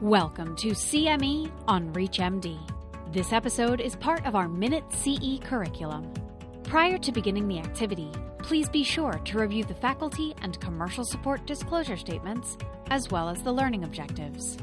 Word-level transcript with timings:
Welcome 0.00 0.56
to 0.56 0.68
CME 0.68 1.52
on 1.68 1.92
ReachMD. 1.92 2.58
This 3.12 3.34
episode 3.34 3.82
is 3.82 3.96
part 3.96 4.24
of 4.24 4.34
our 4.34 4.48
Minute 4.48 4.84
CE 4.94 5.38
curriculum. 5.44 6.10
Prior 6.62 6.96
to 6.96 7.12
beginning 7.12 7.46
the 7.46 7.58
activity, 7.58 8.10
please 8.38 8.66
be 8.70 8.82
sure 8.82 9.20
to 9.26 9.38
review 9.38 9.62
the 9.62 9.74
faculty 9.74 10.34
and 10.40 10.58
commercial 10.58 11.04
support 11.04 11.44
disclosure 11.44 11.98
statements, 11.98 12.56
as 12.88 13.10
well 13.10 13.28
as 13.28 13.42
the 13.42 13.52
learning 13.52 13.84
objectives. 13.84 14.56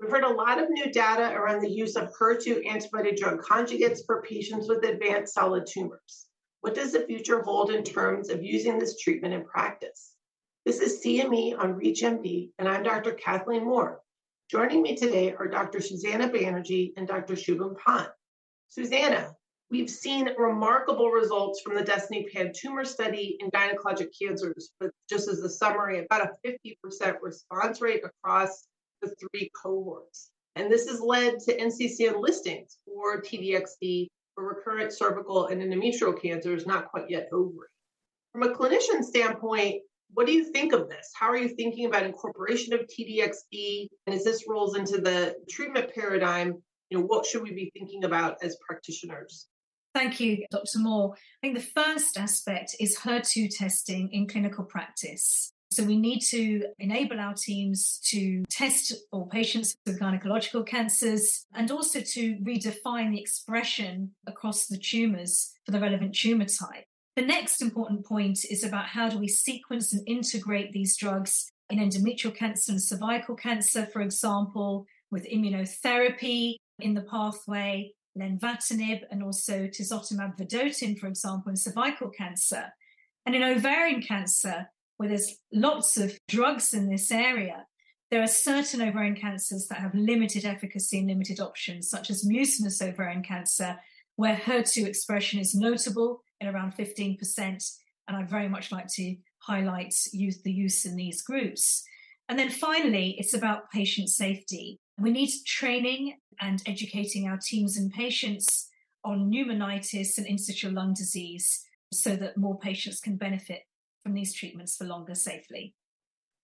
We've 0.00 0.10
heard 0.10 0.24
a 0.24 0.34
lot 0.34 0.60
of 0.60 0.68
new 0.68 0.90
data 0.90 1.32
around 1.36 1.60
the 1.60 1.70
use 1.70 1.94
of 1.94 2.12
HER2 2.20 2.68
antibody 2.68 3.14
drug 3.14 3.40
conjugates 3.40 4.00
for 4.04 4.22
patients 4.22 4.68
with 4.68 4.84
advanced 4.84 5.32
solid 5.32 5.64
tumors. 5.64 6.26
What 6.62 6.74
does 6.74 6.90
the 6.90 7.06
future 7.06 7.42
hold 7.42 7.70
in 7.70 7.84
terms 7.84 8.30
of 8.30 8.42
using 8.42 8.80
this 8.80 8.98
treatment 8.98 9.34
in 9.34 9.44
practice? 9.44 10.14
This 10.66 10.80
is 10.80 11.00
CME 11.04 11.56
on 11.56 11.78
ReachMD, 11.80 12.50
and 12.58 12.68
I'm 12.68 12.82
Dr. 12.82 13.12
Kathleen 13.12 13.64
Moore. 13.64 14.00
Joining 14.50 14.80
me 14.80 14.96
today 14.96 15.34
are 15.34 15.46
Dr. 15.46 15.78
Susana 15.78 16.26
Banerjee 16.26 16.94
and 16.96 17.06
Dr. 17.06 17.34
Shubham 17.34 17.76
Pant. 17.76 18.08
Susana, 18.70 19.32
we've 19.70 19.90
seen 19.90 20.30
remarkable 20.38 21.10
results 21.10 21.60
from 21.60 21.74
the 21.74 21.84
Destiny 21.84 22.26
Pan 22.32 22.52
tumor 22.56 22.86
study 22.86 23.36
in 23.40 23.50
gynecologic 23.50 24.08
cancers, 24.18 24.70
but 24.80 24.90
just 25.06 25.28
as 25.28 25.40
a 25.40 25.50
summary, 25.50 26.02
about 26.02 26.30
a 26.30 26.48
50% 26.48 27.16
response 27.20 27.82
rate 27.82 28.00
across 28.02 28.66
the 29.02 29.14
three 29.20 29.50
cohorts. 29.54 30.30
And 30.56 30.72
this 30.72 30.88
has 30.88 31.02
led 31.02 31.40
to 31.40 31.54
NCCN 31.54 32.18
listings 32.18 32.78
for 32.86 33.20
TDXD 33.20 34.08
for 34.34 34.48
recurrent 34.48 34.94
cervical 34.94 35.48
and 35.48 35.60
endometrial 35.60 36.18
cancers, 36.18 36.66
not 36.66 36.88
quite 36.88 37.10
yet 37.10 37.28
ovary. 37.34 37.68
From 38.32 38.44
a 38.44 38.54
clinician 38.54 39.04
standpoint, 39.04 39.82
what 40.14 40.26
do 40.26 40.32
you 40.32 40.44
think 40.52 40.72
of 40.72 40.88
this? 40.88 41.10
How 41.14 41.28
are 41.28 41.36
you 41.36 41.48
thinking 41.48 41.86
about 41.86 42.04
incorporation 42.04 42.72
of 42.72 42.80
TDXD? 42.80 43.88
And 44.06 44.14
as 44.14 44.24
this 44.24 44.44
rolls 44.48 44.76
into 44.76 45.00
the 45.00 45.36
treatment 45.50 45.94
paradigm, 45.94 46.54
you 46.90 46.98
know, 46.98 47.04
what 47.04 47.26
should 47.26 47.42
we 47.42 47.52
be 47.52 47.70
thinking 47.74 48.04
about 48.04 48.36
as 48.42 48.56
practitioners? 48.66 49.46
Thank 49.94 50.20
you, 50.20 50.44
Dr. 50.50 50.78
Moore. 50.78 51.14
I 51.14 51.46
think 51.46 51.56
the 51.56 51.82
first 51.82 52.16
aspect 52.16 52.76
is 52.78 52.98
HER2 52.98 53.56
testing 53.56 54.10
in 54.12 54.28
clinical 54.28 54.64
practice. 54.64 55.52
So 55.70 55.84
we 55.84 55.98
need 55.98 56.20
to 56.30 56.64
enable 56.78 57.20
our 57.20 57.34
teams 57.34 58.00
to 58.06 58.42
test 58.48 58.94
all 59.12 59.26
patients 59.26 59.76
with 59.86 60.00
gynecological 60.00 60.66
cancers 60.66 61.44
and 61.54 61.70
also 61.70 62.00
to 62.00 62.36
redefine 62.36 63.10
the 63.10 63.20
expression 63.20 64.12
across 64.26 64.66
the 64.66 64.78
tumors 64.78 65.52
for 65.66 65.72
the 65.72 65.80
relevant 65.80 66.14
tumor 66.14 66.46
type. 66.46 66.84
The 67.18 67.26
next 67.26 67.62
important 67.62 68.06
point 68.06 68.44
is 68.48 68.62
about 68.62 68.86
how 68.86 69.08
do 69.08 69.18
we 69.18 69.26
sequence 69.26 69.92
and 69.92 70.06
integrate 70.06 70.70
these 70.70 70.96
drugs 70.96 71.50
in 71.68 71.80
endometrial 71.80 72.32
cancer 72.32 72.70
and 72.70 72.80
cervical 72.80 73.34
cancer, 73.34 73.86
for 73.86 74.02
example, 74.02 74.86
with 75.10 75.26
immunotherapy 75.28 76.54
in 76.78 76.94
the 76.94 77.02
pathway, 77.02 77.90
lenvatinib, 78.16 79.00
and 79.10 79.24
also 79.24 79.66
tisotumab 79.66 80.38
vedotin, 80.38 80.96
for 80.96 81.08
example, 81.08 81.50
in 81.50 81.56
cervical 81.56 82.08
cancer. 82.08 82.66
And 83.26 83.34
in 83.34 83.42
ovarian 83.42 84.00
cancer, 84.00 84.68
where 84.98 85.08
there's 85.08 85.38
lots 85.52 85.96
of 85.96 86.16
drugs 86.28 86.72
in 86.72 86.88
this 86.88 87.10
area, 87.10 87.66
there 88.12 88.22
are 88.22 88.28
certain 88.28 88.80
ovarian 88.80 89.16
cancers 89.16 89.66
that 89.70 89.80
have 89.80 89.92
limited 89.92 90.44
efficacy 90.44 91.00
and 91.00 91.08
limited 91.08 91.40
options, 91.40 91.90
such 91.90 92.10
as 92.10 92.24
mucinous 92.24 92.80
ovarian 92.80 93.24
cancer, 93.24 93.80
where 94.14 94.36
HER2 94.36 94.86
expression 94.86 95.40
is 95.40 95.52
notable 95.52 96.22
around 96.46 96.74
15%. 96.74 97.18
And 98.06 98.16
I'd 98.16 98.30
very 98.30 98.48
much 98.48 98.72
like 98.72 98.86
to 98.94 99.16
highlight 99.40 99.94
use, 100.12 100.40
the 100.42 100.52
use 100.52 100.84
in 100.84 100.96
these 100.96 101.22
groups. 101.22 101.84
And 102.28 102.38
then 102.38 102.50
finally, 102.50 103.16
it's 103.18 103.34
about 103.34 103.70
patient 103.70 104.08
safety. 104.08 104.78
We 104.98 105.10
need 105.10 105.30
training 105.46 106.16
and 106.40 106.62
educating 106.66 107.26
our 107.26 107.38
teams 107.42 107.76
and 107.76 107.90
patients 107.90 108.68
on 109.04 109.30
pneumonitis 109.30 110.18
and 110.18 110.26
interstitial 110.26 110.72
lung 110.72 110.94
disease 110.94 111.64
so 111.92 112.16
that 112.16 112.36
more 112.36 112.58
patients 112.58 113.00
can 113.00 113.16
benefit 113.16 113.62
from 114.02 114.14
these 114.14 114.34
treatments 114.34 114.76
for 114.76 114.84
longer 114.84 115.14
safely. 115.14 115.74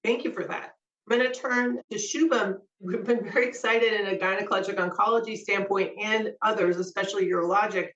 Thank 0.02 0.24
you 0.24 0.32
for 0.32 0.44
that. 0.44 0.70
I'm 1.10 1.18
going 1.18 1.30
to 1.30 1.38
turn 1.38 1.80
to 1.90 1.98
Shubham. 1.98 2.56
We've 2.80 3.04
been 3.04 3.30
very 3.30 3.46
excited 3.46 3.92
in 3.92 4.06
a 4.06 4.18
gynecologic 4.18 4.76
oncology 4.76 5.36
standpoint 5.36 5.92
and 6.00 6.30
others, 6.42 6.78
especially 6.78 7.26
urologic, 7.26 7.88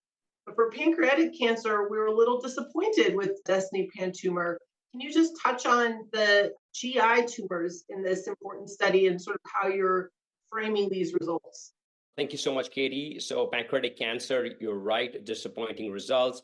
but 0.48 0.54
for 0.54 0.70
pancreatic 0.70 1.38
cancer, 1.38 1.88
we 1.90 1.98
were 1.98 2.06
a 2.06 2.14
little 2.14 2.40
disappointed 2.40 3.14
with 3.14 3.42
Destiny 3.44 3.88
Pan 3.94 4.12
tumor. 4.16 4.58
Can 4.92 5.00
you 5.00 5.12
just 5.12 5.34
touch 5.42 5.66
on 5.66 6.06
the 6.12 6.52
GI 6.74 7.26
tumors 7.26 7.84
in 7.90 8.02
this 8.02 8.26
important 8.26 8.70
study 8.70 9.08
and 9.08 9.20
sort 9.20 9.36
of 9.36 9.42
how 9.52 9.68
you're 9.68 10.10
framing 10.50 10.88
these 10.88 11.12
results? 11.12 11.72
Thank 12.16 12.32
you 12.32 12.38
so 12.38 12.54
much, 12.54 12.70
Katie. 12.70 13.20
So, 13.20 13.46
pancreatic 13.46 13.98
cancer, 13.98 14.48
you're 14.60 14.78
right, 14.78 15.24
disappointing 15.24 15.92
results. 15.92 16.42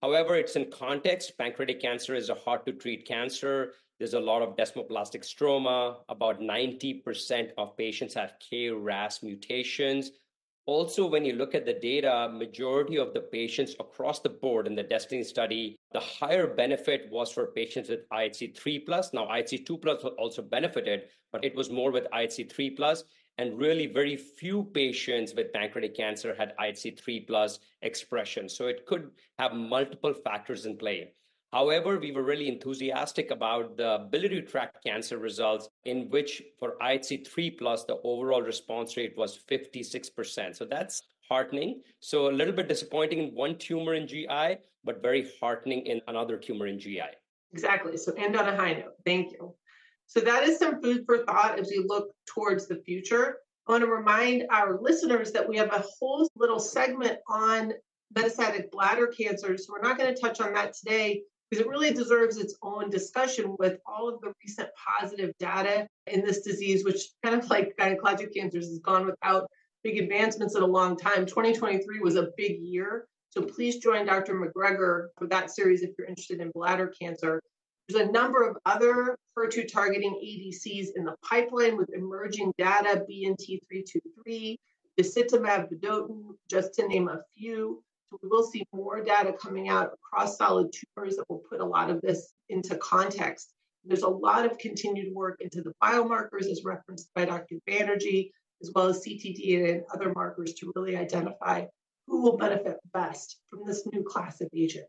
However, 0.00 0.34
it's 0.36 0.56
in 0.56 0.70
context. 0.70 1.36
Pancreatic 1.38 1.80
cancer 1.80 2.14
is 2.14 2.28
a 2.28 2.34
hard 2.34 2.64
to 2.66 2.72
treat 2.72 3.06
cancer. 3.06 3.74
There's 3.98 4.14
a 4.14 4.20
lot 4.20 4.42
of 4.42 4.56
desmoplastic 4.56 5.22
stroma. 5.22 5.98
About 6.08 6.40
90% 6.40 7.50
of 7.58 7.76
patients 7.76 8.14
have 8.14 8.34
KRAS 8.50 9.22
mutations. 9.22 10.10
Also, 10.66 11.06
when 11.06 11.24
you 11.24 11.32
look 11.32 11.54
at 11.56 11.66
the 11.66 11.74
data, 11.74 12.30
majority 12.32 12.96
of 12.96 13.12
the 13.12 13.20
patients 13.20 13.74
across 13.80 14.20
the 14.20 14.28
board 14.28 14.66
in 14.68 14.76
the 14.76 14.82
Destiny 14.82 15.24
study, 15.24 15.76
the 15.92 16.00
higher 16.00 16.46
benefit 16.46 17.08
was 17.10 17.32
for 17.32 17.48
patients 17.48 17.88
with 17.88 18.08
IHC 18.10 18.56
3 18.56 18.78
plus. 18.80 19.12
Now, 19.12 19.26
IHC 19.26 19.66
2 19.66 19.78
plus 19.78 20.04
also 20.18 20.40
benefited, 20.40 21.08
but 21.32 21.44
it 21.44 21.54
was 21.56 21.68
more 21.70 21.90
with 21.90 22.06
IHC 22.12 22.52
3 22.52 22.70
plus. 22.70 23.04
and 23.38 23.58
really 23.58 23.86
very 23.86 24.16
few 24.16 24.64
patients 24.74 25.34
with 25.34 25.52
pancreatic 25.52 25.96
cancer 25.96 26.34
had 26.34 26.54
IHC 26.58 26.98
3 26.98 27.20
plus 27.20 27.60
expression. 27.82 28.48
So 28.48 28.66
it 28.66 28.86
could 28.86 29.10
have 29.38 29.54
multiple 29.54 30.12
factors 30.12 30.66
in 30.66 30.76
play. 30.76 31.12
However, 31.52 31.98
we 31.98 32.12
were 32.12 32.22
really 32.22 32.48
enthusiastic 32.48 33.30
about 33.30 33.76
the 33.76 34.08
biliary 34.10 34.42
tract 34.42 34.82
cancer 34.84 35.18
results, 35.18 35.68
in 35.84 36.08
which 36.08 36.42
for 36.58 36.76
IHC 36.80 37.26
3 37.26 37.50
plus, 37.50 37.84
the 37.84 37.98
overall 38.04 38.40
response 38.40 38.96
rate 38.96 39.14
was 39.18 39.38
56%. 39.50 40.56
So 40.56 40.64
that's 40.64 41.02
heartening. 41.28 41.82
So 42.00 42.28
a 42.28 42.32
little 42.32 42.54
bit 42.54 42.68
disappointing 42.68 43.18
in 43.18 43.34
one 43.34 43.58
tumor 43.58 43.94
in 43.94 44.06
GI, 44.06 44.56
but 44.82 45.02
very 45.02 45.28
heartening 45.40 45.86
in 45.86 46.00
another 46.08 46.38
tumor 46.38 46.68
in 46.68 46.78
GI. 46.78 47.00
Exactly. 47.52 47.98
So 47.98 48.12
end 48.12 48.34
on 48.34 48.48
a 48.48 48.56
high 48.56 48.72
note. 48.72 48.94
Thank 49.04 49.32
you. 49.32 49.54
So 50.06 50.20
that 50.20 50.44
is 50.44 50.58
some 50.58 50.80
food 50.80 51.04
for 51.04 51.24
thought 51.24 51.58
as 51.58 51.70
we 51.70 51.84
look 51.86 52.12
towards 52.26 52.66
the 52.66 52.76
future. 52.86 53.38
I 53.68 53.72
want 53.72 53.84
to 53.84 53.90
remind 53.90 54.46
our 54.50 54.80
listeners 54.80 55.32
that 55.32 55.46
we 55.46 55.56
have 55.58 55.72
a 55.72 55.84
whole 55.98 56.28
little 56.36 56.58
segment 56.58 57.18
on 57.28 57.72
metastatic 58.14 58.70
bladder 58.70 59.06
cancer. 59.06 59.56
So 59.56 59.72
we're 59.72 59.82
not 59.82 59.98
going 59.98 60.14
to 60.14 60.20
touch 60.20 60.40
on 60.40 60.52
that 60.54 60.74
today, 60.74 61.22
because 61.52 61.66
it 61.66 61.68
really 61.68 61.92
deserves 61.92 62.38
its 62.38 62.54
own 62.62 62.88
discussion 62.88 63.54
with 63.58 63.78
all 63.84 64.08
of 64.08 64.22
the 64.22 64.32
recent 64.42 64.70
positive 64.98 65.34
data 65.38 65.86
in 66.06 66.24
this 66.24 66.40
disease, 66.40 66.82
which 66.82 67.10
kind 67.22 67.38
of 67.38 67.50
like 67.50 67.76
gynecologic 67.78 68.34
cancers 68.34 68.68
has 68.68 68.78
gone 68.78 69.04
without 69.04 69.46
big 69.84 69.98
advancements 69.98 70.56
in 70.56 70.62
a 70.62 70.66
long 70.66 70.96
time. 70.96 71.26
2023 71.26 72.00
was 72.00 72.16
a 72.16 72.30
big 72.38 72.58
year. 72.62 73.04
So 73.28 73.42
please 73.42 73.76
join 73.76 74.06
Dr. 74.06 74.32
McGregor 74.32 75.08
for 75.18 75.26
that 75.26 75.50
series 75.50 75.82
if 75.82 75.90
you're 75.98 76.06
interested 76.06 76.40
in 76.40 76.50
bladder 76.54 76.90
cancer. 76.98 77.42
There's 77.86 78.08
a 78.08 78.10
number 78.10 78.48
of 78.48 78.56
other 78.64 79.14
HER2 79.38 79.70
targeting 79.70 80.14
ADCs 80.14 80.96
in 80.96 81.04
the 81.04 81.16
pipeline 81.22 81.76
with 81.76 81.90
emerging 81.92 82.54
data, 82.56 83.04
BNT323, 83.10 84.56
disitamab 84.98 85.68
vedotin, 85.70 86.30
just 86.48 86.72
to 86.74 86.88
name 86.88 87.08
a 87.08 87.20
few. 87.36 87.82
So 88.12 88.18
we 88.22 88.28
will 88.28 88.44
see 88.44 88.66
more 88.74 89.02
data 89.02 89.32
coming 89.32 89.70
out 89.70 89.92
across 89.94 90.36
solid 90.36 90.70
tumors 90.70 91.16
that 91.16 91.24
will 91.30 91.42
put 91.48 91.60
a 91.60 91.64
lot 91.64 91.88
of 91.88 92.02
this 92.02 92.34
into 92.50 92.76
context. 92.76 93.54
There's 93.84 94.02
a 94.02 94.08
lot 94.08 94.44
of 94.44 94.58
continued 94.58 95.14
work 95.14 95.40
into 95.40 95.62
the 95.62 95.72
biomarkers, 95.82 96.44
as 96.50 96.62
referenced 96.62 97.08
by 97.14 97.24
Dr. 97.24 97.56
Banerjee, 97.66 98.30
as 98.60 98.70
well 98.74 98.88
as 98.88 99.02
ctDNA 99.02 99.72
and 99.72 99.82
other 99.94 100.12
markers 100.12 100.52
to 100.54 100.72
really 100.76 100.94
identify 100.94 101.64
who 102.06 102.20
will 102.22 102.36
benefit 102.36 102.76
best 102.92 103.38
from 103.48 103.60
this 103.64 103.86
new 103.90 104.02
class 104.02 104.42
of 104.42 104.48
agent. 104.54 104.86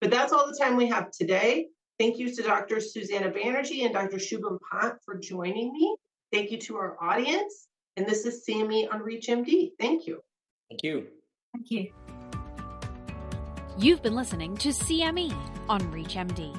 But 0.00 0.12
that's 0.12 0.32
all 0.32 0.46
the 0.46 0.56
time 0.56 0.76
we 0.76 0.86
have 0.86 1.10
today. 1.10 1.66
Thank 1.98 2.18
you 2.18 2.32
to 2.34 2.42
Dr. 2.42 2.80
Susana 2.80 3.32
Banerjee 3.32 3.84
and 3.84 3.92
Dr. 3.92 4.18
Shubham 4.18 4.58
Pant 4.70 4.94
for 5.04 5.18
joining 5.18 5.72
me. 5.72 5.96
Thank 6.32 6.52
you 6.52 6.58
to 6.58 6.76
our 6.76 6.96
audience. 7.02 7.66
And 7.96 8.06
this 8.06 8.24
is 8.24 8.44
CME 8.48 8.94
on 8.94 9.00
ReachMD. 9.00 9.72
Thank 9.78 10.06
you. 10.06 10.20
Thank 10.70 10.84
you. 10.84 11.08
Thank 11.52 11.70
you. 11.72 11.92
You've 13.82 14.02
been 14.02 14.14
listening 14.14 14.58
to 14.58 14.68
CME 14.68 15.34
on 15.66 15.80
ReachMD. 15.90 16.54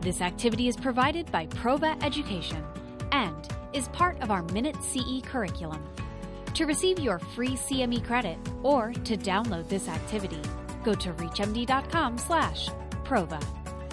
This 0.00 0.20
activity 0.20 0.68
is 0.68 0.76
provided 0.76 1.28
by 1.32 1.48
Prova 1.48 2.00
Education 2.00 2.62
and 3.10 3.48
is 3.72 3.88
part 3.88 4.22
of 4.22 4.30
our 4.30 4.44
Minute 4.44 4.76
CE 4.80 5.20
curriculum. 5.24 5.82
To 6.54 6.66
receive 6.66 7.00
your 7.00 7.18
free 7.18 7.56
CME 7.56 8.06
credit 8.06 8.38
or 8.62 8.92
to 8.92 9.16
download 9.16 9.68
this 9.68 9.88
activity, 9.88 10.40
go 10.84 10.94
to 10.94 11.12
reachmd.com/prova. 11.14 13.42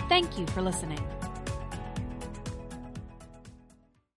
Thank 0.07 0.37
you 0.37 0.45
for 0.45 0.61
listening. 0.61 1.03